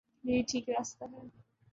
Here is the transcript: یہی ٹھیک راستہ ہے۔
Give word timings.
یہی 0.23 0.41
ٹھیک 0.49 0.69
راستہ 0.69 1.05
ہے۔ 1.13 1.27